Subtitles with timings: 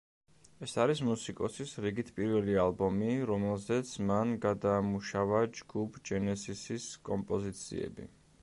[0.67, 8.11] ეს არის მუსიკოსის რიგით პირველი ალბომი, რომელზეც მან გადაამუშავა ჯგუფ ჯენესისის კომპოზიციები.